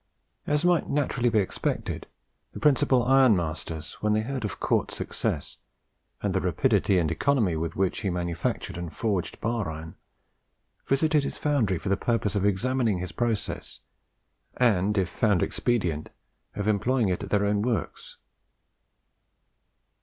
[0.47, 2.07] As might naturally be expected,
[2.53, 5.57] the principal ironmasters, when they heard of Cort's success,
[6.23, 9.93] and the rapidity and economy with which he manufactured and forged bar iron,
[10.87, 13.81] visited his foundry for the purpose of examining his process,
[14.57, 16.09] and, if found expedient,
[16.55, 18.17] of employing it at their own works.